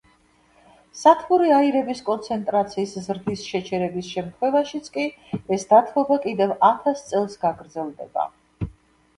[0.99, 5.05] სათბური აირების კონცენტრაციის ზრდის შეჩერების შემთხვევაშიც კი
[5.59, 8.27] ეს დათბობა კიდევ ათას წელს გაგრძელდება.